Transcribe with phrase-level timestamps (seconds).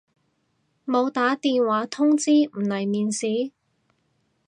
[0.83, 3.51] 冇打電話通知唔嚟面試？